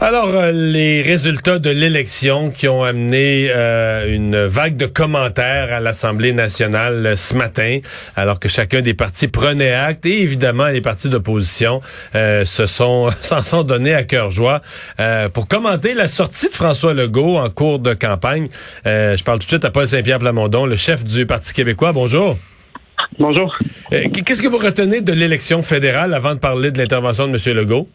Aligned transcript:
Alors, 0.00 0.28
euh, 0.28 0.52
les 0.52 1.00
résultats 1.00 1.58
de 1.58 1.70
l'élection 1.70 2.50
qui 2.50 2.68
ont 2.68 2.84
amené 2.84 3.48
euh, 3.48 4.14
une 4.14 4.44
vague 4.44 4.76
de 4.76 4.84
commentaires 4.84 5.72
à 5.72 5.80
l'Assemblée 5.80 6.34
nationale 6.34 7.06
euh, 7.06 7.16
ce 7.16 7.32
matin, 7.34 7.78
alors 8.14 8.38
que 8.38 8.50
chacun 8.50 8.82
des 8.82 8.92
partis 8.92 9.28
prenait 9.28 9.72
acte, 9.72 10.04
et 10.04 10.20
évidemment 10.20 10.66
les 10.66 10.82
partis 10.82 11.08
d'opposition 11.08 11.80
se 12.12 12.66
sont 12.66 13.08
s'en 13.22 13.42
sont 13.42 13.62
donnés 13.62 13.94
à 13.94 14.04
cœur 14.04 14.30
joie 14.30 14.60
pour 15.32 15.48
commenter 15.48 15.94
la 15.94 16.08
sortie 16.08 16.50
de 16.50 16.54
François 16.54 16.92
Legault 16.92 17.38
en 17.38 17.48
cours 17.48 17.78
de 17.78 17.94
campagne. 17.94 18.48
je 18.84 19.22
parle 19.22 19.38
tout 19.38 19.46
de 19.46 19.50
suite 19.50 19.64
à 19.64 19.70
Paul 19.70 19.88
Saint-Pierre 19.88 20.18
Plamondon, 20.18 20.66
le 20.66 20.76
chef 20.76 21.04
du 21.04 21.24
Parti 21.24 21.54
québécois. 21.54 21.92
Bonjour. 21.92 22.36
Bonjour. 23.18 23.56
Qu'est-ce 23.90 24.42
que 24.42 24.48
vous 24.48 24.58
retenez 24.58 25.00
de 25.00 25.12
l'élection 25.12 25.62
fédérale 25.62 26.14
avant 26.14 26.34
de 26.34 26.40
parler 26.40 26.70
de 26.70 26.78
l'intervention 26.78 27.28
de 27.28 27.32
M. 27.32 27.56
Legault? 27.56 27.88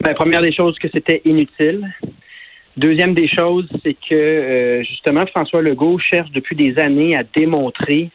Ben, 0.00 0.14
première 0.14 0.42
des 0.42 0.52
choses, 0.52 0.78
que 0.78 0.88
c'était 0.92 1.20
inutile. 1.24 1.86
Deuxième 2.76 3.14
des 3.14 3.28
choses, 3.28 3.68
c'est 3.84 3.94
que 3.94 4.14
euh, 4.14 4.82
justement, 4.84 5.26
François 5.26 5.60
Legault 5.60 5.98
cherche 5.98 6.30
depuis 6.30 6.56
des 6.56 6.78
années 6.78 7.16
à 7.16 7.24
démontrer 7.24 8.10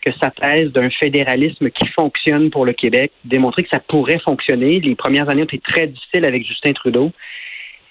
que 0.00 0.10
sa 0.20 0.30
thèse 0.30 0.72
d'un 0.72 0.90
fédéralisme 0.90 1.70
qui 1.70 1.86
fonctionne 1.88 2.50
pour 2.50 2.64
le 2.64 2.72
Québec, 2.72 3.12
démontrer 3.24 3.62
que 3.62 3.68
ça 3.70 3.80
pourrait 3.80 4.18
fonctionner. 4.18 4.80
Les 4.80 4.94
premières 4.94 5.28
années 5.28 5.42
ont 5.42 5.44
été 5.44 5.58
très 5.58 5.86
difficiles 5.86 6.24
avec 6.24 6.46
Justin 6.46 6.72
Trudeau. 6.72 7.12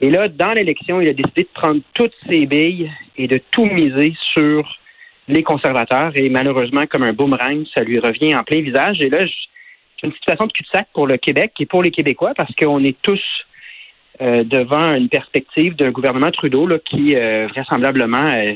Et 0.02 0.10
là, 0.10 0.28
dans 0.28 0.54
l'élection, 0.54 1.02
il 1.02 1.08
a 1.10 1.14
décidé 1.14 1.44
de 1.44 1.50
prendre 1.54 1.82
toutes 1.94 2.16
ses 2.28 2.46
billes 2.46 2.90
et 3.18 3.28
de 3.28 3.40
tout 3.52 3.66
miser 3.66 4.16
sur 4.34 4.68
les 5.30 5.44
conservateurs. 5.44 6.12
Et 6.16 6.28
malheureusement, 6.30 6.86
comme 6.90 7.04
un 7.04 7.14
boomerang, 7.14 7.64
ça 7.74 7.84
lui 7.84 8.00
revient 8.00 8.36
en 8.36 8.44
plein 8.44 8.62
visage. 8.62 9.00
Et 9.00 9.10
là, 9.10 9.20
c'est 9.22 10.08
une 10.08 10.14
situation 10.14 10.48
de 10.48 10.52
cul-de-sac 10.52 10.88
pour 10.94 11.08
le 11.08 11.18
Québec 11.18 11.54
et 11.60 11.66
pour 11.66 11.84
les 11.84 11.92
Québécois 11.92 12.34
parce 12.36 12.54
qu'on 12.56 12.84
est 12.84 12.98
tous 13.02 13.22
euh, 14.22 14.44
devant 14.44 14.94
une 14.96 15.08
perspective 15.08 15.76
d'un 15.76 15.92
gouvernement 15.92 16.32
Trudeau 16.32 16.68
qui 16.84 17.16
euh, 17.16 17.48
vraisemblablement 17.48 18.26
euh, 18.26 18.54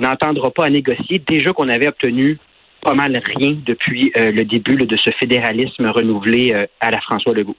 n'entendra 0.00 0.50
pas 0.50 0.64
à 0.64 0.70
négocier 0.70 1.20
déjà 1.20 1.52
qu'on 1.52 1.68
avait 1.68 1.88
obtenu 1.88 2.38
pas 2.80 2.94
mal 2.94 3.20
rien 3.36 3.56
depuis 3.66 4.12
le 4.14 4.44
début 4.44 4.76
de 4.76 4.96
ce 4.96 5.10
fédéralisme 5.10 5.86
renouvelé 5.86 6.54
à 6.78 6.92
la 6.92 7.00
François 7.00 7.34
Legault. 7.34 7.56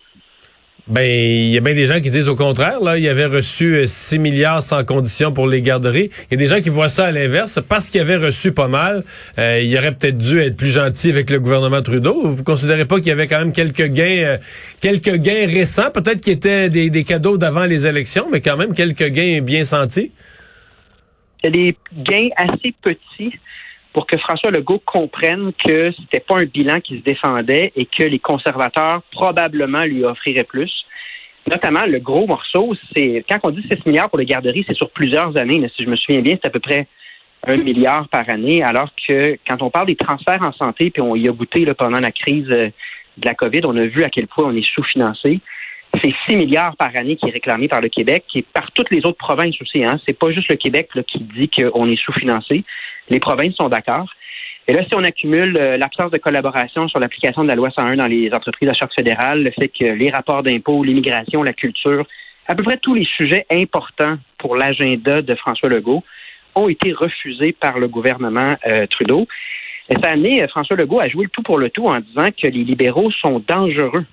Ben, 0.89 1.05
il 1.05 1.49
y 1.49 1.57
a 1.57 1.61
bien 1.61 1.75
des 1.75 1.85
gens 1.85 2.01
qui 2.01 2.09
disent 2.09 2.29
au 2.29 2.35
contraire. 2.35 2.79
Là, 2.79 2.97
il 2.97 3.07
avait 3.07 3.27
reçu 3.27 3.85
6 3.85 4.15
euh, 4.15 4.19
milliards 4.19 4.63
sans 4.63 4.83
condition 4.83 5.31
pour 5.31 5.45
les 5.45 5.61
garderies. 5.61 6.09
Il 6.23 6.31
y 6.31 6.33
a 6.33 6.37
des 6.37 6.47
gens 6.47 6.61
qui 6.61 6.69
voient 6.69 6.89
ça 6.89 7.05
à 7.05 7.11
l'inverse. 7.11 7.59
Parce 7.69 7.91
qu'il 7.91 8.01
avait 8.01 8.17
reçu 8.17 8.53
pas 8.53 8.67
mal, 8.67 9.03
euh, 9.37 9.61
il 9.61 9.77
aurait 9.77 9.91
peut-être 9.91 10.17
dû 10.17 10.39
être 10.39 10.57
plus 10.57 10.71
gentil 10.71 11.11
avec 11.11 11.29
le 11.29 11.39
gouvernement 11.39 11.83
Trudeau. 11.83 12.31
Vous 12.31 12.43
considérez 12.43 12.85
pas 12.85 12.97
qu'il 12.97 13.09
y 13.09 13.11
avait 13.11 13.27
quand 13.27 13.37
même 13.37 13.53
quelques 13.53 13.85
gains, 13.85 14.23
euh, 14.23 14.37
quelques 14.81 15.17
gains 15.17 15.45
récents, 15.45 15.91
peut-être 15.91 16.21
qui 16.21 16.31
étaient 16.31 16.71
des, 16.71 16.89
des 16.89 17.03
cadeaux 17.03 17.37
d'avant 17.37 17.65
les 17.65 17.85
élections, 17.85 18.25
mais 18.31 18.41
quand 18.41 18.57
même 18.57 18.73
quelques 18.73 19.09
gains 19.09 19.41
bien 19.41 19.63
sentis? 19.63 20.11
Il 21.43 21.45
y 21.45 21.47
a 21.47 21.51
des 21.51 21.77
gains 21.93 22.29
assez 22.35 22.73
petits 22.81 23.37
pour 23.93 24.05
que 24.05 24.17
François 24.17 24.51
Legault 24.51 24.81
comprenne 24.85 25.51
que 25.65 25.91
c'était 25.99 26.19
pas 26.19 26.37
un 26.37 26.45
bilan 26.45 26.79
qui 26.79 26.97
se 26.97 27.03
défendait 27.03 27.71
et 27.75 27.85
que 27.85 28.03
les 28.03 28.19
conservateurs 28.19 29.01
probablement 29.11 29.83
lui 29.83 30.03
offriraient 30.03 30.43
plus. 30.43 30.71
Notamment, 31.49 31.85
le 31.87 31.99
gros 31.99 32.27
morceau, 32.27 32.75
c'est 32.95 33.23
quand 33.27 33.39
on 33.43 33.49
dit 33.49 33.63
6 33.63 33.85
milliards 33.87 34.09
pour 34.09 34.19
les 34.19 34.25
garderies, 34.25 34.65
c'est 34.67 34.75
sur 34.75 34.91
plusieurs 34.91 35.35
années. 35.37 35.57
Mais 35.57 35.69
si 35.75 35.83
je 35.83 35.89
me 35.89 35.95
souviens 35.95 36.21
bien, 36.21 36.37
c'est 36.41 36.47
à 36.47 36.51
peu 36.51 36.59
près 36.59 36.87
un 37.47 37.57
milliard 37.57 38.07
par 38.09 38.29
année, 38.29 38.61
alors 38.61 38.89
que 39.07 39.37
quand 39.47 39.61
on 39.61 39.69
parle 39.69 39.87
des 39.87 39.95
transferts 39.95 40.45
en 40.45 40.51
santé, 40.51 40.91
puis 40.91 41.01
on 41.01 41.15
y 41.15 41.27
a 41.27 41.31
goûté 41.31 41.65
là, 41.65 41.73
pendant 41.73 41.99
la 41.99 42.11
crise 42.11 42.49
euh, 42.49 42.69
de 43.17 43.25
la 43.25 43.33
COVID, 43.33 43.61
on 43.63 43.77
a 43.77 43.85
vu 43.85 44.03
à 44.03 44.09
quel 44.09 44.27
point 44.27 44.45
on 44.45 44.55
est 44.55 44.67
sous-financé. 44.75 45.39
C'est 46.03 46.13
6 46.27 46.35
milliards 46.35 46.75
par 46.77 46.89
année 46.95 47.15
qui 47.15 47.27
est 47.27 47.31
réclamé 47.31 47.67
par 47.67 47.81
le 47.81 47.89
Québec 47.89 48.25
et 48.35 48.43
par 48.43 48.71
toutes 48.73 48.91
les 48.91 48.99
autres 49.05 49.17
provinces 49.17 49.59
aussi. 49.61 49.83
Hein. 49.83 49.97
C'est 50.05 50.17
pas 50.17 50.31
juste 50.31 50.49
le 50.49 50.55
Québec 50.55 50.89
là, 50.93 51.01
qui 51.03 51.19
dit 51.19 51.49
qu'on 51.49 51.89
est 51.89 51.99
sous-financé. 51.99 52.63
Les 53.09 53.19
provinces 53.19 53.55
sont 53.55 53.69
d'accord. 53.69 54.07
Et 54.67 54.73
là, 54.73 54.83
si 54.83 54.93
on 54.95 55.03
accumule 55.03 55.57
euh, 55.57 55.77
l'absence 55.77 56.11
de 56.11 56.17
collaboration 56.17 56.87
sur 56.87 56.99
l'application 56.99 57.43
de 57.43 57.47
la 57.47 57.55
loi 57.55 57.71
101 57.71 57.95
dans 57.95 58.07
les 58.07 58.31
entreprises 58.31 58.69
à 58.69 58.73
charge 58.73 58.93
fédérale, 58.95 59.43
le 59.43 59.51
fait 59.51 59.69
que 59.69 59.85
les 59.85 60.11
rapports 60.11 60.43
d'impôts, 60.43 60.83
l'immigration, 60.83 61.41
la 61.41 61.53
culture, 61.53 62.05
à 62.47 62.55
peu 62.55 62.63
près 62.63 62.77
tous 62.77 62.93
les 62.93 63.05
sujets 63.05 63.45
importants 63.51 64.17
pour 64.37 64.55
l'agenda 64.55 65.21
de 65.21 65.35
François 65.35 65.69
Legault 65.69 66.03
ont 66.55 66.69
été 66.69 66.93
refusés 66.93 67.51
par 67.51 67.79
le 67.79 67.87
gouvernement 67.87 68.53
euh, 68.71 68.85
Trudeau. 68.87 69.27
Et 69.89 69.95
ça 70.03 70.11
a 70.11 70.15
euh, 70.15 70.47
François 70.49 70.75
Legault 70.75 70.99
à 70.99 71.07
jouer 71.07 71.23
le 71.23 71.29
tout 71.29 71.41
pour 71.41 71.57
le 71.57 71.69
tout 71.69 71.85
en 71.85 71.99
disant 71.99 72.29
que 72.29 72.47
les 72.47 72.63
libéraux 72.63 73.11
sont 73.11 73.43
dangereux. 73.47 74.05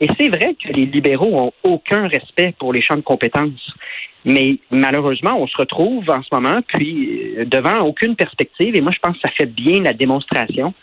Et 0.00 0.08
c'est 0.18 0.28
vrai 0.28 0.54
que 0.54 0.72
les 0.72 0.86
libéraux 0.86 1.38
ont 1.38 1.52
aucun 1.62 2.08
respect 2.08 2.54
pour 2.58 2.72
les 2.72 2.82
champs 2.82 2.96
de 2.96 3.02
compétences. 3.02 3.72
Mais 4.24 4.58
malheureusement, 4.70 5.36
on 5.38 5.46
se 5.46 5.56
retrouve 5.56 6.08
en 6.08 6.22
ce 6.22 6.28
moment, 6.32 6.60
puis 6.66 7.34
euh, 7.36 7.44
devant 7.44 7.80
aucune 7.80 8.16
perspective, 8.16 8.74
et 8.74 8.80
moi 8.80 8.92
je 8.92 8.98
pense 8.98 9.14
que 9.16 9.22
ça 9.28 9.30
fait 9.36 9.46
bien 9.46 9.82
la 9.82 9.92
démonstration 9.92 10.74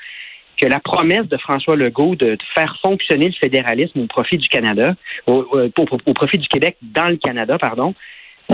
que 0.62 0.68
la 0.68 0.80
promesse 0.80 1.28
de 1.28 1.38
François 1.38 1.76
Legault 1.76 2.16
de, 2.16 2.38
faire 2.54 2.78
fonctionner 2.86 3.28
le 3.28 3.34
fédéralisme 3.34 4.02
au 4.02 4.06
profit 4.06 4.38
du 4.38 4.48
Canada, 4.48 4.96
au, 5.26 5.44
profit 6.14 6.38
du 6.38 6.48
Québec 6.48 6.78
dans 6.84 7.10
le 7.10 7.18
Canada, 7.18 7.58
pardon, 7.58 7.96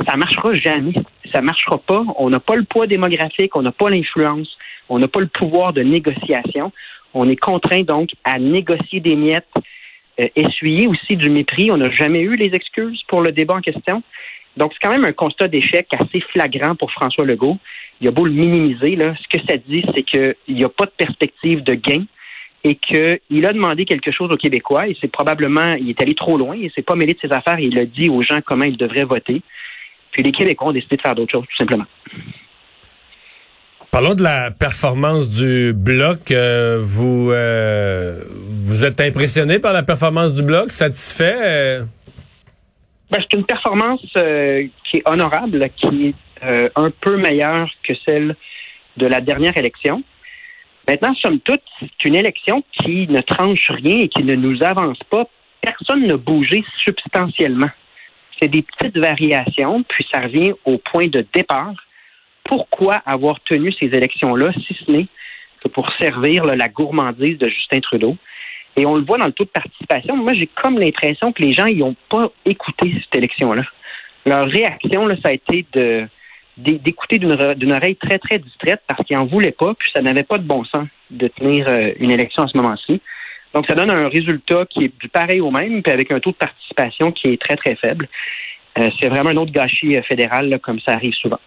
ça 0.07 0.15
marchera 0.15 0.53
jamais. 0.53 0.93
Ça 1.33 1.41
marchera 1.41 1.77
pas. 1.79 2.03
On 2.17 2.29
n'a 2.29 2.39
pas 2.39 2.55
le 2.55 2.63
poids 2.63 2.87
démographique, 2.87 3.55
on 3.55 3.61
n'a 3.61 3.73
pas 3.73 3.89
l'influence, 3.89 4.57
on 4.87 4.99
n'a 4.99 5.07
pas 5.07 5.19
le 5.19 5.27
pouvoir 5.27 5.73
de 5.73 5.81
négociation. 5.81 6.71
On 7.13 7.27
est 7.27 7.35
contraint 7.35 7.81
donc 7.81 8.11
à 8.23 8.39
négocier 8.39 9.01
des 9.01 9.15
miettes, 9.15 9.45
euh, 10.19 10.27
essuyer 10.35 10.87
aussi 10.87 11.15
du 11.15 11.29
mépris. 11.29 11.69
On 11.71 11.77
n'a 11.77 11.91
jamais 11.91 12.21
eu 12.21 12.35
les 12.35 12.53
excuses 12.53 13.01
pour 13.07 13.21
le 13.21 13.31
débat 13.31 13.55
en 13.55 13.61
question. 13.61 14.03
Donc, 14.57 14.73
c'est 14.73 14.79
quand 14.87 14.93
même 14.93 15.05
un 15.05 15.13
constat 15.13 15.47
d'échec 15.47 15.87
assez 15.93 16.19
flagrant 16.31 16.75
pour 16.75 16.91
François 16.91 17.25
Legault. 17.25 17.57
Il 18.01 18.07
a 18.07 18.11
beau 18.11 18.25
le 18.25 18.31
minimiser, 18.31 18.95
là, 18.95 19.13
ce 19.15 19.37
que 19.37 19.43
ça 19.47 19.57
dit, 19.57 19.85
c'est 19.95 20.03
qu'il 20.03 20.35
n'y 20.49 20.63
a 20.63 20.69
pas 20.69 20.85
de 20.85 20.91
perspective 20.97 21.63
de 21.63 21.75
gain 21.75 22.05
et 22.63 22.75
qu'il 22.75 23.45
a 23.45 23.53
demandé 23.53 23.85
quelque 23.85 24.11
chose 24.11 24.31
aux 24.31 24.37
Québécois 24.37 24.87
et 24.87 24.97
c'est 24.99 25.11
probablement, 25.11 25.75
il 25.75 25.89
est 25.89 26.01
allé 26.01 26.15
trop 26.15 26.37
loin, 26.37 26.55
il 26.55 26.71
s'est 26.71 26.81
pas 26.81 26.95
mêlé 26.95 27.13
de 27.13 27.19
ses 27.19 27.31
affaires 27.31 27.59
et 27.59 27.65
il 27.65 27.77
a 27.77 27.85
dit 27.85 28.09
aux 28.09 28.23
gens 28.23 28.39
comment 28.43 28.65
ils 28.65 28.77
devraient 28.77 29.03
voter. 29.03 29.41
Puis 30.11 30.23
les 30.23 30.31
Québécois 30.31 30.69
ont 30.69 30.73
décidé 30.73 30.97
de 30.97 31.01
faire 31.01 31.15
d'autres 31.15 31.31
choses, 31.31 31.45
tout 31.47 31.57
simplement. 31.57 31.85
Parlons 33.91 34.15
de 34.15 34.23
la 34.23 34.51
performance 34.51 35.29
du 35.29 35.73
bloc. 35.73 36.31
Euh, 36.31 36.79
vous 36.83 37.31
euh, 37.31 38.21
vous 38.29 38.85
êtes 38.85 38.99
impressionné 39.01 39.59
par 39.59 39.73
la 39.73 39.81
performance 39.81 40.33
du 40.33 40.43
bloc, 40.43 40.71
satisfait? 40.71 41.35
Euh? 41.41 41.83
Ben, 43.09 43.19
c'est 43.21 43.37
une 43.37 43.45
performance 43.45 44.05
euh, 44.17 44.67
qui 44.89 44.97
est 44.97 45.03
honorable, 45.09 45.69
qui 45.77 46.07
est 46.07 46.15
un 46.75 46.91
peu 47.01 47.17
meilleure 47.17 47.67
que 47.83 47.93
celle 48.05 48.35
de 48.97 49.07
la 49.07 49.21
dernière 49.21 49.57
élection. 49.57 50.03
Maintenant, 50.87 51.15
somme 51.15 51.39
toute, 51.39 51.63
c'est 51.79 52.05
une 52.05 52.15
élection 52.15 52.63
qui 52.71 53.07
ne 53.07 53.21
tranche 53.21 53.71
rien 53.71 53.97
et 53.99 54.07
qui 54.07 54.23
ne 54.23 54.35
nous 54.35 54.63
avance 54.63 54.99
pas. 55.09 55.25
Personne 55.61 56.05
n'a 56.05 56.17
bougé 56.17 56.63
substantiellement. 56.85 57.69
C'est 58.39 58.47
des 58.49 58.61
petites 58.61 58.97
variations, 58.97 59.83
puis 59.83 60.05
ça 60.13 60.21
revient 60.21 60.53
au 60.65 60.77
point 60.77 61.07
de 61.07 61.25
départ. 61.33 61.73
Pourquoi 62.47 62.95
avoir 63.05 63.39
tenu 63.41 63.71
ces 63.73 63.87
élections-là, 63.87 64.51
si 64.53 64.73
ce 64.73 64.91
n'est 64.91 65.07
que 65.61 65.67
pour 65.67 65.91
servir 65.99 66.45
la 66.45 66.69
gourmandise 66.69 67.37
de 67.37 67.47
Justin 67.49 67.79
Trudeau? 67.81 68.17
Et 68.77 68.85
on 68.85 68.95
le 68.95 69.03
voit 69.03 69.17
dans 69.17 69.25
le 69.25 69.33
taux 69.33 69.45
de 69.45 69.49
participation. 69.49 70.15
Moi, 70.15 70.33
j'ai 70.33 70.47
comme 70.47 70.79
l'impression 70.79 71.33
que 71.33 71.41
les 71.41 71.53
gens 71.53 71.65
n'ont 71.65 71.95
pas 72.09 72.29
écouté 72.45 72.93
cette 73.01 73.15
élection-là. 73.15 73.63
Leur 74.25 74.45
réaction, 74.45 75.07
ça 75.23 75.29
a 75.29 75.31
été 75.31 75.65
d'écouter 76.57 77.17
d'une 77.17 77.73
oreille 77.73 77.95
très, 77.95 78.19
très 78.19 78.37
distraite 78.37 78.81
parce 78.87 79.03
qu'ils 79.03 79.17
n'en 79.17 79.25
voulaient 79.25 79.51
pas, 79.51 79.73
puis 79.73 79.89
ça 79.95 80.01
n'avait 80.01 80.23
pas 80.23 80.37
de 80.37 80.43
bon 80.43 80.63
sens 80.65 80.87
de 81.09 81.27
tenir 81.27 81.67
euh, 81.67 81.93
une 81.99 82.11
élection 82.11 82.43
à 82.43 82.47
ce 82.47 82.57
moment-ci. 82.57 83.01
Donc, 83.53 83.65
ça 83.67 83.75
donne 83.75 83.89
un 83.89 84.09
résultat 84.09 84.65
qui 84.69 84.85
est 84.85 84.99
du 84.99 85.07
pareil 85.09 85.39
au 85.39 85.49
même, 85.49 85.81
puis 85.81 85.91
avec 85.91 86.11
un 86.11 86.19
taux 86.19 86.31
de 86.31 86.35
participation 86.35 87.11
qui 87.11 87.31
est 87.31 87.41
très, 87.41 87.55
très 87.55 87.75
faible. 87.75 88.07
Euh, 88.77 88.89
c'est 88.99 89.09
vraiment 89.09 89.29
un 89.31 89.37
autre 89.37 89.51
gâchis 89.51 89.97
euh, 89.97 90.01
fédéral, 90.03 90.59
comme 90.63 90.79
ça 90.79 90.93
arrive 90.93 91.13
souvent. 91.13 91.39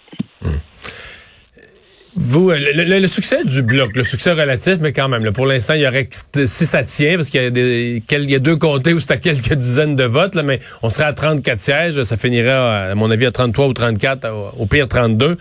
Vous, 2.17 2.51
euh, 2.51 2.59
le, 2.75 3.07
succès 3.07 3.45
du 3.45 3.63
bloc, 3.63 3.95
le 3.95 4.03
succès 4.03 4.33
relatif, 4.33 4.79
mais 4.81 4.93
quand 4.93 5.09
même, 5.09 5.33
pour 5.33 5.47
l'instant, 5.47 5.75
il 5.75 5.83
y 5.83 5.87
aurait 5.87 6.09
si 6.11 6.67
ça 6.67 6.83
tient, 6.83 7.15
parce 7.17 7.29
qu'il 7.29 7.41
y 7.41 7.47
a 7.47 7.51
des, 7.51 8.03
il 8.11 8.31
y 8.31 8.35
a 8.35 8.41
deux 8.41 8.57
comtés 8.57 8.93
où 8.93 9.01
c'est 9.01 9.13
à 9.13 9.17
quelques 9.17 9.55
dizaines 9.55 9.95
de 9.95 10.05
votes, 10.05 10.35
là, 10.35 10.43
mais 10.43 10.59
on 10.83 10.91
serait 10.91 11.05
à 11.05 11.13
34 11.13 11.61
sièges, 11.61 12.03
ça 12.03 12.17
finirait, 12.17 12.51
à 12.51 12.95
mon 12.97 13.11
avis, 13.11 13.27
à 13.27 13.31
33 13.31 13.69
ou 13.69 13.73
34, 13.73 14.55
au, 14.59 14.67
pire 14.67 14.89
32. 14.89 15.37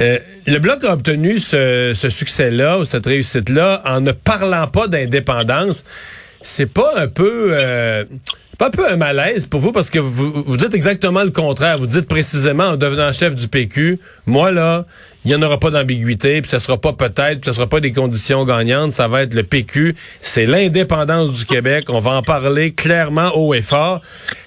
Euh, 0.00 0.18
le 0.46 0.58
bloc 0.58 0.84
a 0.84 0.92
obtenu 0.92 1.40
ce, 1.40 1.92
succès-là 1.92 2.78
ou 2.78 2.84
cette 2.84 3.06
réussite-là 3.06 3.82
en 3.84 4.00
ne 4.00 4.12
parlant 4.12 4.68
pas 4.68 4.86
d'indépendance. 4.86 5.84
C'est 6.40 6.72
pas 6.72 6.92
un 6.96 7.08
peu, 7.08 7.52
pas 8.58 8.66
un 8.66 8.70
peu 8.70 8.90
un 8.90 8.96
malaise 8.96 9.46
pour 9.46 9.60
vous 9.60 9.70
parce 9.70 9.88
que 9.88 10.00
vous, 10.00 10.42
vous 10.44 10.56
dites 10.56 10.74
exactement 10.74 11.22
le 11.22 11.30
contraire. 11.30 11.78
Vous 11.78 11.86
dites 11.86 12.08
précisément 12.08 12.64
en 12.64 12.76
devenant 12.76 13.12
chef 13.12 13.36
du 13.36 13.46
PQ, 13.46 14.00
moi 14.26 14.50
là, 14.50 14.84
il 15.24 15.30
y 15.30 15.34
en 15.34 15.42
aura 15.42 15.60
pas 15.60 15.70
d'ambiguïté, 15.70 16.42
puis 16.42 16.50
ce 16.50 16.58
sera 16.58 16.76
pas 16.76 16.92
peut-être, 16.92 17.40
puis 17.40 17.46
ce 17.46 17.52
sera 17.52 17.68
pas 17.68 17.78
des 17.78 17.92
conditions 17.92 18.44
gagnantes, 18.44 18.90
ça 18.90 19.06
va 19.06 19.22
être 19.22 19.34
le 19.34 19.44
PQ, 19.44 19.94
c'est 20.20 20.44
l'indépendance 20.44 21.32
du 21.32 21.44
Québec, 21.44 21.84
on 21.88 22.00
va 22.00 22.10
en 22.10 22.22
parler 22.22 22.72
clairement 22.72 23.30
haut 23.36 23.54
et 23.54 23.62
fort. 23.62 24.00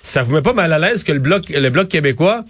Ça 0.04 0.24
vous 0.24 0.34
met 0.34 0.42
pas 0.42 0.54
mal 0.54 0.74
à 0.74 0.80
l'aise 0.80 1.04
que 1.04 1.14
le 1.14 1.20
bloc 1.20 1.48
le 1.50 1.70
bloc 1.70 1.88
québécois 1.88 2.44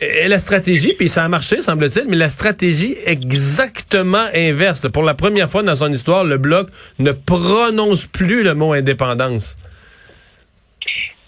et 0.00 0.28
la 0.28 0.38
stratégie, 0.38 0.94
puis 0.94 1.08
ça 1.08 1.24
a 1.24 1.28
marché, 1.28 1.62
semble-t-il, 1.62 2.08
mais 2.08 2.16
la 2.16 2.28
stratégie 2.28 2.96
exactement 3.06 4.26
inverse. 4.34 4.88
Pour 4.92 5.02
la 5.02 5.14
première 5.14 5.50
fois 5.50 5.62
dans 5.62 5.76
son 5.76 5.92
histoire, 5.92 6.24
le 6.24 6.38
Bloc 6.38 6.68
ne 6.98 7.12
prononce 7.12 8.06
plus 8.06 8.42
le 8.42 8.54
mot 8.54 8.72
indépendance. 8.72 9.56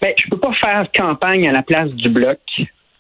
Ben, 0.04 0.12
je 0.22 0.28
peux 0.28 0.36
pas 0.36 0.52
faire 0.52 0.86
campagne 0.94 1.48
à 1.48 1.52
la 1.52 1.62
place 1.62 1.94
du 1.96 2.10
Bloc. 2.10 2.38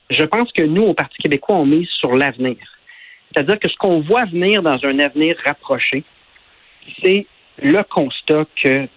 Je 0.08 0.24
pense 0.24 0.50
que 0.52 0.62
nous, 0.62 0.84
au 0.84 0.94
Parti 0.94 1.18
québécois, 1.18 1.56
on 1.56 1.66
mise 1.66 1.90
sur 2.00 2.16
l'avenir. 2.16 2.56
C'est-à-dire 3.28 3.58
que 3.58 3.68
ce 3.68 3.76
qu'on 3.76 4.00
voit 4.00 4.24
venir 4.24 4.62
dans 4.62 4.82
un 4.86 4.98
avenir 5.00 5.36
rapproché, 5.44 6.02
c'est 7.02 7.26
le 7.62 7.82
constat 7.82 8.46
que 8.56 8.88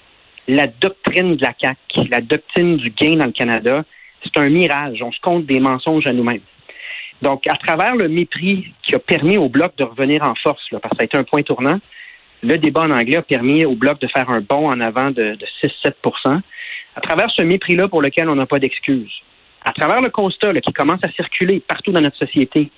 la 0.47 0.67
doctrine 0.67 1.35
de 1.35 1.41
la 1.41 1.51
CAQ, 1.59 2.07
la 2.09 2.21
doctrine 2.21 2.77
du 2.77 2.91
gain 2.91 3.17
dans 3.17 3.25
le 3.25 3.33
Canada, 3.33 3.83
c'est 4.23 4.39
un 4.39 4.47
mirage. 4.47 5.03
On 5.03 5.11
se 5.11 5.19
compte 5.19 5.45
des 5.45 5.59
mensonges 5.59 6.07
à 6.07 6.13
nous-mêmes. 6.13 6.39
Donc, 7.21 7.45
à 7.47 7.57
travers 7.57 7.97
le 7.97 8.07
mépris 8.07 8.73
qui 8.83 8.95
a 8.95 8.99
permis 8.99 9.37
au 9.37 9.49
Bloc 9.49 9.75
de 9.75 9.83
revenir 9.83 10.23
en 10.23 10.35
force, 10.35 10.63
parce 10.71 10.91
que 10.91 10.95
ça 10.95 11.01
a 11.01 11.03
été 11.03 11.17
un 11.17 11.25
point 11.25 11.41
tournant, 11.41 11.81
le 12.41 12.57
débat 12.57 12.83
en 12.83 12.91
anglais 12.91 13.17
a 13.17 13.21
permis 13.21 13.65
au 13.65 13.75
Bloc 13.75 13.99
de 13.99 14.07
faire 14.07 14.29
un 14.29 14.39
bond 14.39 14.69
en 14.69 14.79
avant 14.79 15.11
de, 15.11 15.37
6-7 15.61 15.91
À 16.97 17.01
travers 17.01 17.29
ce 17.29 17.43
mépris-là 17.43 17.87
pour 17.87 18.01
lequel 18.01 18.27
on 18.27 18.33
n'a 18.33 18.47
pas 18.47 18.57
d'excuses, 18.57 19.21
à 19.63 19.71
travers 19.71 20.01
le 20.01 20.09
constat 20.09 20.51
qui 20.61 20.73
commence 20.73 20.99
à 21.03 21.11
circuler 21.11 21.59
partout 21.59 21.91
dans 21.91 22.01
notre 22.01 22.17
société, 22.17 22.71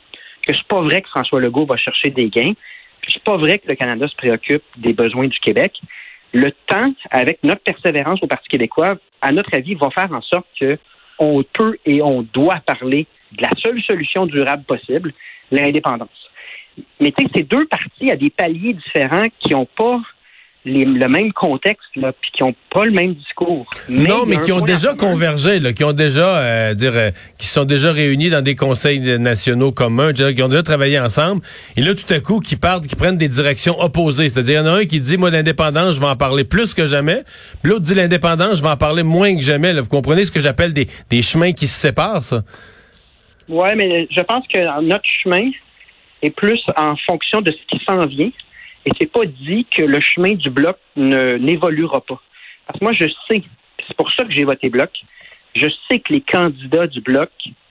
que 0.45 0.53
c'est 0.53 0.67
pas 0.67 0.81
vrai 0.81 1.01
que 1.01 1.07
François 1.07 1.39
Legault 1.39 1.65
va 1.65 1.77
chercher 1.77 2.09
des 2.09 2.27
gains, 2.27 2.51
puis 3.01 3.13
c'est 3.13 3.23
pas 3.23 3.37
vrai 3.37 3.59
que 3.59 3.69
le 3.69 3.75
Canada 3.75 4.09
se 4.09 4.15
préoccupe 4.17 4.63
des 4.75 4.91
besoins 4.91 5.23
du 5.23 5.39
Québec, 5.39 5.79
le 6.33 6.51
temps, 6.67 6.93
avec 7.11 7.39
notre 7.43 7.61
persévérance 7.61 8.21
au 8.21 8.27
Parti 8.27 8.49
québécois, 8.49 8.95
à 9.21 9.31
notre 9.31 9.55
avis, 9.55 9.75
va 9.75 9.89
faire 9.89 10.11
en 10.11 10.21
sorte 10.21 10.47
que 10.59 10.77
on 11.17 11.41
peut 11.53 11.77
et 11.85 12.01
on 12.01 12.21
doit 12.21 12.59
parler 12.65 13.07
de 13.31 13.41
la 13.41 13.51
seule 13.63 13.81
solution 13.83 14.25
durable 14.25 14.65
possible, 14.65 15.13
l'indépendance. 15.49 16.29
Mais 16.99 17.13
tu 17.13 17.23
sais, 17.23 17.29
ces 17.37 17.43
deux 17.43 17.65
partis 17.67 18.11
à 18.11 18.17
des 18.17 18.29
paliers 18.29 18.73
différents 18.73 19.27
qui 19.39 19.51
n'ont 19.53 19.67
pas 19.77 20.01
le 20.65 21.07
même 21.07 21.31
contexte, 21.31 21.87
là, 21.95 22.11
puis 22.11 22.31
qui 22.31 22.43
n'ont 22.43 22.53
pas 22.69 22.85
le 22.85 22.91
même 22.91 23.13
discours. 23.13 23.65
non, 23.87 24.25
mais 24.25 24.41
qui 24.41 24.51
ont 24.51 24.59
déjà 24.61 24.93
convergé, 24.93 25.59
là, 25.59 25.71
qui 25.73 25.83
ont 25.83 25.93
déjà, 25.93 26.37
euh, 26.37 26.73
dire, 26.73 26.91
euh, 26.95 27.11
qui 27.37 27.47
sont 27.47 27.63
déjà 27.63 27.91
réunis 27.91 28.29
dans 28.29 28.43
des 28.43 28.55
conseils 28.55 28.99
nationaux 29.19 29.71
communs, 29.71 30.11
qui 30.13 30.41
ont 30.41 30.49
déjà 30.49 30.63
travaillé 30.63 30.99
ensemble. 30.99 31.41
Et 31.77 31.81
là, 31.81 31.95
tout 31.95 32.13
à 32.13 32.19
coup, 32.19 32.39
qui 32.39 32.55
partent, 32.55 32.87
qui 32.87 32.95
prennent 32.95 33.17
des 33.17 33.29
directions 33.29 33.79
opposées. 33.79 34.27
C'est-à-dire, 34.29 34.61
il 34.61 34.65
y 34.65 34.69
en 34.69 34.73
a 34.73 34.79
un 34.79 34.85
qui 34.85 34.99
dit, 34.99 35.17
moi, 35.17 35.29
l'indépendance, 35.31 35.95
je 35.95 36.01
vais 36.01 36.07
en 36.07 36.17
parler 36.17 36.43
plus 36.43 36.73
que 36.73 36.85
jamais. 36.85 37.23
Puis 37.61 37.71
l'autre 37.71 37.85
dit, 37.85 37.95
l'indépendance, 37.95 38.57
je 38.57 38.63
vais 38.63 38.69
en 38.69 38.77
parler 38.77 39.03
moins 39.03 39.35
que 39.35 39.41
jamais. 39.41 39.71
Là. 39.71 39.81
Vous 39.81 39.89
comprenez 39.89 40.25
ce 40.25 40.31
que 40.31 40.41
j'appelle 40.41 40.73
des, 40.73 40.87
des 41.09 41.21
chemins 41.21 41.53
qui 41.53 41.67
se 41.67 41.79
séparent, 41.79 42.23
ça? 42.23 42.43
Oui, 43.47 43.69
mais 43.75 44.07
je 44.11 44.21
pense 44.21 44.45
que 44.47 44.81
notre 44.81 45.07
chemin 45.23 45.49
est 46.21 46.29
plus 46.29 46.61
en 46.75 46.95
fonction 47.07 47.41
de 47.41 47.51
ce 47.51 47.57
qui 47.77 47.83
s'en 47.85 48.05
vient. 48.05 48.29
Et 48.89 48.91
c'est 48.99 49.11
pas 49.11 49.25
dit 49.25 49.65
que 49.65 49.83
le 49.83 50.01
chemin 50.01 50.33
du 50.33 50.49
bloc 50.49 50.77
ne 50.95 51.37
n'évoluera 51.37 52.01
pas. 52.01 52.19
Parce 52.65 52.79
que 52.79 52.83
moi, 52.83 52.93
je 52.93 53.07
sais, 53.29 53.43
c'est 53.87 53.95
pour 53.95 54.11
ça 54.11 54.23
que 54.23 54.31
j'ai 54.31 54.45
voté 54.45 54.69
bloc, 54.69 54.89
je 55.55 55.67
sais 55.89 55.99
que 55.99 56.11
les 56.13 56.21
candidats 56.21 56.87
du 56.87 57.01
bloc, 57.01 57.29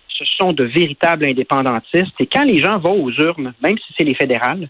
ce 0.08 0.24
sont 0.36 0.52
de 0.52 0.64
véritables 0.64 1.24
indépendantistes. 1.24 2.14
Et 2.20 2.26
quand 2.26 2.44
les 2.44 2.58
gens 2.58 2.78
vont 2.78 3.02
aux 3.02 3.10
urnes, 3.10 3.52
même 3.62 3.78
si 3.78 3.94
c'est 3.96 4.04
les 4.04 4.14
fédérales, 4.14 4.68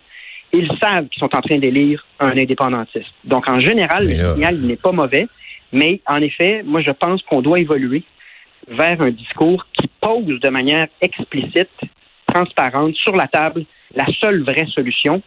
ils 0.53 0.71
savent 0.81 1.09
qu'ils 1.09 1.21
sont 1.21 1.35
en 1.35 1.43
train 1.43 1.59
d'élire 1.59 2.07
un 2.19 2.31
indépendantiste. 2.31 3.13
Donc, 3.25 3.47
en 3.49 3.61
général, 3.61 4.07
le 4.07 4.35
signal 4.35 4.57
n'est 4.59 4.77
pas 4.77 4.93
mauvais. 4.93 5.29
Mais 5.73 6.01
en 6.07 6.23
effet, 6.23 6.63
moi, 6.65 6.81
je 6.81 6.91
pense 6.91 7.23
qu'on 7.23 7.43
doit 7.43 7.61
évoluer 7.61 8.03
vers 8.69 9.01
un 9.03 9.11
discours 9.11 9.67
qui 9.75 9.89
pose 10.01 10.41
de 10.41 10.49
manière 10.49 10.89
explicite, 11.03 11.69
transparente, 12.27 12.95
sur 12.95 13.15
la 13.15 13.27
table, 13.27 13.65
la 13.95 14.07
seule 14.21 14.43
vraie 14.43 14.67
solution. 14.67 15.23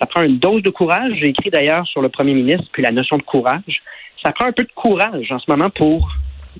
Ça 0.00 0.06
prend 0.06 0.22
une 0.22 0.38
dose 0.38 0.62
de 0.62 0.70
courage. 0.70 1.12
J'ai 1.20 1.28
écrit 1.28 1.50
d'ailleurs 1.50 1.86
sur 1.86 2.02
le 2.02 2.08
premier 2.08 2.34
ministre, 2.34 2.66
puis 2.72 2.82
la 2.82 2.92
notion 2.92 3.16
de 3.16 3.22
courage. 3.22 3.82
Ça 4.22 4.32
prend 4.32 4.46
un 4.46 4.52
peu 4.52 4.64
de 4.64 4.72
courage 4.74 5.30
en 5.30 5.38
ce 5.38 5.50
moment 5.50 5.70
pour 5.70 6.10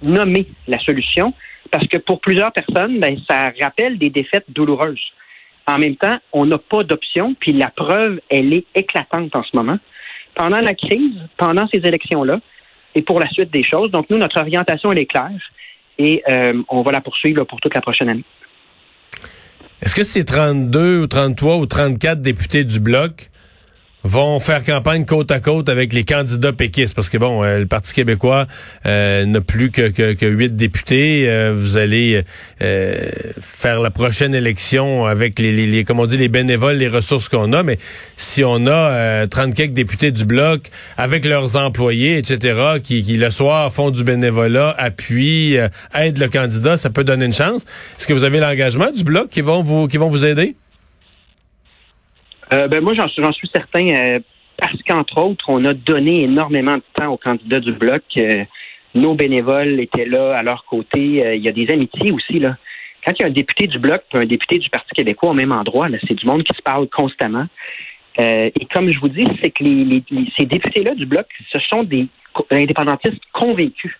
nommer 0.03 0.47
la 0.69 0.79
solution, 0.79 1.33
parce 1.71 1.87
que 1.87 1.99
pour 1.99 2.21
plusieurs 2.21 2.53
personnes, 2.53 3.01
ben, 3.01 3.19
ça 3.29 3.53
rappelle 3.61 3.99
des 3.99 4.11
défaites 4.11 4.45
douloureuses. 4.49 5.01
En 5.67 5.79
même 5.79 5.97
temps, 5.97 6.19
on 6.33 6.47
n'a 6.47 6.59
pas 6.59 6.85
d'option, 6.85 7.35
puis 7.39 7.53
la 7.53 7.71
preuve, 7.71 8.21
elle 8.31 8.53
est 8.53 8.67
éclatante 8.75 9.35
en 9.35 9.43
ce 9.43 9.57
moment. 9.57 9.79
Pendant 10.35 10.59
la 10.59 10.75
crise, 10.75 11.19
pendant 11.39 11.67
ces 11.69 11.79
élections-là, 11.79 12.41
et 12.97 13.03
pour 13.03 13.21
la 13.21 13.29
suite 13.29 13.53
des 13.53 13.63
choses. 13.63 13.91
Donc, 13.93 14.11
nous, 14.11 14.17
notre 14.17 14.41
orientation, 14.41 14.91
elle 14.91 15.01
est 15.01 15.07
claire 15.07 15.53
et 15.99 16.23
euh, 16.29 16.63
on 16.69 16.83
va 16.83 16.93
la 16.93 17.01
poursuivre 17.01 17.45
pour 17.45 17.61
toute 17.61 17.75
la 17.75 17.83
prochaine 17.83 18.09
année. 18.09 18.25
Est-ce 19.83 19.95
que 19.95 20.05
c'est 20.05 20.25
32 20.25 21.03
ou 21.03 21.07
33 21.07 21.59
ou 21.59 21.67
34 21.67 22.23
députés 22.23 22.65
du 22.65 22.81
bloc 22.81 23.31
vont 24.07 24.39
faire 24.41 24.65
campagne 24.65 25.05
côte 25.05 25.31
à 25.31 25.41
côte 25.41 25.69
avec 25.69 25.93
les 25.93 26.05
candidats 26.05 26.53
péquistes. 26.53 26.95
Parce 26.95 27.09
que 27.09 27.19
bon 27.19 27.43
euh, 27.43 27.61
le 27.61 27.67
Parti 27.67 27.93
québécois 27.93 28.47
euh, 28.87 29.27
n'a 29.27 29.41
plus 29.41 29.71
que 29.71 29.89
que 29.89 30.27
huit 30.27 30.55
députés. 30.55 31.29
Euh, 31.29 31.53
vous 31.57 31.77
allez 31.77 32.23
faire 32.59 33.81
la 33.81 33.91
prochaine 33.91 34.35
élection 34.35 35.07
avec 35.07 35.39
les, 35.39 35.53
les, 35.67 35.85
comme 35.85 36.01
on 36.01 36.07
dit 36.07 36.17
les 36.17 36.29
bénévoles 36.29 36.77
les 36.77 36.89
ressources 36.89 37.29
qu'on 37.29 37.53
a. 37.53 37.63
Mais 37.63 37.79
si 38.17 38.45
on 38.45 38.67
a 38.67 39.27
30 39.27 39.55
quelques 39.55 39.75
députés 39.75 40.13
du 40.13 40.25
bloc 40.25 40.71
avec 40.97 41.25
leurs 41.25 41.57
employés 41.57 42.19
etc 42.19 42.79
qui, 42.83 43.03
qui 43.03 43.17
le 43.17 43.31
soir 43.31 43.73
font 43.73 43.91
du 43.91 44.05
bénévolat 44.05 44.75
appuient 44.79 45.59
aident 45.95 46.19
le 46.19 46.29
candidat 46.29 46.77
ça 46.77 46.91
peut 46.91 47.05
donner 47.05 47.27
une 47.27 47.35
chance. 47.35 47.63
Est-ce 47.99 48.07
que 48.07 48.13
vous 48.13 48.25
avez 48.25 48.39
l'engagement 48.39 48.91
du 48.91 49.05
bloc 49.05 49.29
qui 49.31 49.41
vont 49.41 49.63
vous 49.63 49.89
qui 49.89 49.97
vont 49.97 50.09
vous 50.09 50.25
aider? 50.25 50.57
Euh, 52.53 52.69
ben 52.69 52.83
moi, 52.83 52.95
j'en 52.95 53.09
suis 53.33 53.49
certain 53.55 53.89
euh, 53.89 54.21
parce 54.57 54.81
qu'entre 54.87 55.19
autres, 55.19 55.45
on 55.49 55.65
a 55.65 55.73
donné 55.73 56.25
énormément 56.25 56.77
de 56.77 56.83
temps 56.95 57.13
aux 57.13 57.17
candidats 57.17 57.61
du 57.61 57.73
bloc. 57.73 58.03
Euh, 58.19 58.45
nos 58.95 59.15
bénévoles 59.15 59.81
étaient 59.81 60.07
là 60.07 60.37
à 60.37 60.43
leur 60.43 60.65
côté. 60.65 61.37
il 61.37 61.43
y 61.43 61.49
a 61.49 61.53
des 61.53 61.71
amitiés 61.71 62.13
aussi 62.13 62.39
là. 62.39 62.57
Quand 63.05 63.13
il 63.19 63.23
y 63.23 63.25
a 63.25 63.29
un 63.29 63.33
député 63.33 63.67
du 63.67 63.79
bloc 63.79 64.03
un 64.15 64.25
député 64.25 64.59
du 64.59 64.71
Parti 64.71 64.89
québécois 64.95 65.31
au 65.31 65.35
même 65.35 65.53
endroit, 65.53 65.89
c'est 66.09 66.15
du 66.15 66.27
monde 66.27 66.43
qui 66.45 66.57
se 66.57 66.63
parle 66.63 66.89
constamment. 66.89 67.47
et 68.19 68.67
comme 68.73 68.91
je 68.91 68.99
vous 68.99 69.11
dis, 69.11 69.29
c'est 69.43 69.51
que 69.51 69.63
les, 69.63 70.03
ces 70.39 70.47
députés-là 70.47 70.95
du 70.95 71.05
bloc, 71.05 71.27
ce 71.53 71.59
sont 71.59 71.83
des 71.83 72.07
indépendantistes 72.51 73.23
convaincus. 73.35 73.93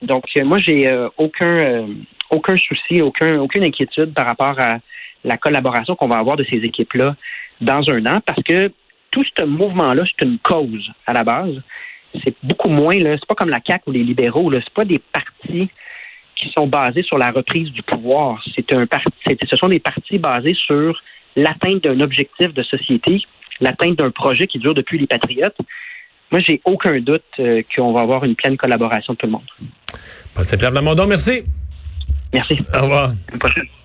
Donc, 0.00 0.24
moi, 0.36 0.58
j'ai 0.60 0.90
aucun 1.18 1.86
aucun 2.32 2.56
souci, 2.56 3.02
aucun, 3.02 3.38
aucune 3.38 3.64
inquiétude 3.64 4.14
par 4.14 4.26
rapport 4.26 4.58
à 4.58 4.78
la 5.24 5.36
collaboration 5.36 5.94
qu'on 5.94 6.08
va 6.08 6.18
avoir 6.18 6.36
de 6.36 6.44
ces 6.44 6.56
équipes-là 6.56 7.14
dans 7.62 7.82
un 7.88 8.04
an 8.06 8.20
parce 8.24 8.42
que 8.42 8.70
tout 9.10 9.24
ce 9.38 9.44
mouvement-là, 9.44 10.04
c'est 10.06 10.26
une 10.26 10.38
cause 10.38 10.90
à 11.06 11.12
la 11.12 11.24
base. 11.24 11.54
C'est 12.24 12.34
beaucoup 12.42 12.68
moins, 12.68 12.98
là, 12.98 13.16
c'est 13.18 13.26
pas 13.26 13.34
comme 13.34 13.48
la 13.48 13.60
CAQ 13.64 13.84
ou 13.86 13.92
les 13.92 14.04
libéraux, 14.04 14.50
là, 14.50 14.60
c'est 14.62 14.74
pas 14.74 14.84
des 14.84 14.98
partis 14.98 15.70
qui 16.36 16.52
sont 16.56 16.66
basés 16.66 17.02
sur 17.02 17.18
la 17.18 17.30
reprise 17.30 17.70
du 17.70 17.82
pouvoir. 17.82 18.42
C'est 18.54 18.74
un 18.74 18.86
parti, 18.86 19.10
ce 19.26 19.56
sont 19.56 19.68
des 19.68 19.78
partis 19.78 20.18
basés 20.18 20.54
sur 20.54 21.00
l'atteinte 21.36 21.84
d'un 21.84 22.00
objectif 22.00 22.52
de 22.52 22.62
société, 22.62 23.22
l'atteinte 23.60 23.98
d'un 23.98 24.10
projet 24.10 24.46
qui 24.46 24.58
dure 24.58 24.74
depuis 24.74 24.98
les 24.98 25.06
Patriotes. 25.06 25.56
Moi, 26.30 26.40
j'ai 26.40 26.60
aucun 26.64 26.98
doute 27.00 27.22
euh, 27.38 27.62
qu'on 27.74 27.92
va 27.92 28.00
avoir 28.00 28.24
une 28.24 28.34
pleine 28.34 28.56
collaboration 28.56 29.12
de 29.12 29.18
tout 29.18 29.26
le 29.26 29.32
monde. 29.32 29.42
Paul 30.34 30.44
Saint-Pierre 30.44 30.72
Blamondon, 30.72 31.06
merci. 31.06 31.42
Merci. 32.32 32.58
Au 32.74 32.82
revoir. 32.82 33.10
À. 33.10 33.81